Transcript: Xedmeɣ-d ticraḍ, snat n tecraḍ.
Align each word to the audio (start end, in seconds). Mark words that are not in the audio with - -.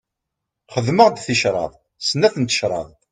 Xedmeɣ-d 0.73 1.17
ticraḍ, 1.25 1.71
snat 2.07 2.35
n 2.37 2.43
tecraḍ. 2.45 2.87